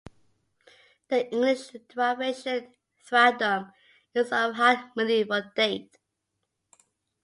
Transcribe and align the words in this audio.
The 1.09 1.31
English 1.31 1.75
derivation 1.89 2.73
"thraldom" 3.05 3.71
is 4.15 4.31
of 4.31 4.55
High 4.55 4.89
Medieval 4.95 5.43
date. 5.55 5.99